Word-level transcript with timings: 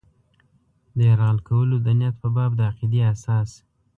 د 0.95 0.97
یرغل 1.09 1.37
کولو 1.47 1.75
د 1.85 1.87
نیت 1.99 2.15
په 2.21 2.27
باب 2.35 2.51
د 2.55 2.61
عقیدې 2.69 3.01
اساس. 3.13 3.49